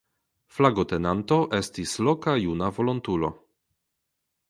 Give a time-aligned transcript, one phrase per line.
[0.59, 3.35] Flagotenanto estis loka juna volontulo.